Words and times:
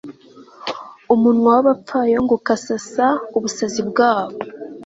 umunwa 1.13 1.49
w'abapfayongo 1.55 2.31
ukasasa 2.39 3.07
ubusazi 3.37 3.81
bwabo 3.89 4.35